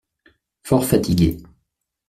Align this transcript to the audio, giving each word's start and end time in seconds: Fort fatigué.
Fort 0.63 0.83
fatigué. 0.85 1.37